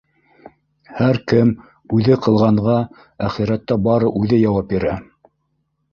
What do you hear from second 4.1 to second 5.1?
үҙе яуап бирә.